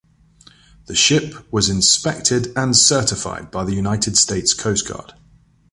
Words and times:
The 0.87 0.95
ship 0.95 1.35
was 1.53 1.69
inspected 1.69 2.51
and 2.57 2.75
certified 2.75 3.51
by 3.51 3.63
the 3.65 3.75
United 3.75 4.17
States 4.17 4.51
Coast 4.51 4.87
Guard. 4.87 5.13